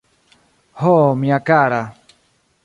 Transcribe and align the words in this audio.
Ho, 0.79 0.93
mia 1.25 1.39
kara! 1.51 1.83